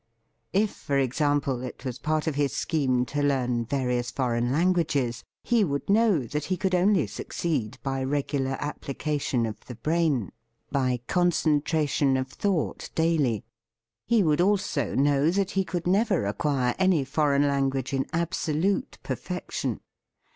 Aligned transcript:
If 0.51 0.71
for 0.71 0.97
example 0.97 1.61
it 1.61 1.85
was 1.85 1.99
part 1.99 2.25
of 2.25 2.33
his 2.33 2.53
scheme 2.53 3.05
to 3.05 3.21
learn 3.21 3.65
various 3.65 4.09
foreign 4.09 4.51
languages, 4.51 5.23
he 5.43 5.63
would 5.63 5.91
know 5.91 6.21
that 6.21 6.45
he 6.45 6.57
could 6.57 6.73
only 6.73 7.05
succeed 7.05 7.77
by 7.83 8.03
regular 8.03 8.57
application 8.59 9.45
of 9.45 9.63
the 9.65 9.75
brain, 9.75 10.31
by 10.71 11.01
concentration 11.07 12.17
of 12.17 12.29
thought 12.29 12.89
daily; 12.95 13.45
he 14.07 14.23
would 14.23 14.41
also 14.41 14.95
know 14.95 15.29
that 15.29 15.51
he 15.51 15.63
could 15.63 15.85
never 15.85 16.25
acquire 16.25 16.73
any 16.79 17.05
foreign 17.05 17.47
language 17.47 17.93
in 17.93 18.05
abso 18.05 18.59
lute 18.59 18.97
perfection. 19.03 19.81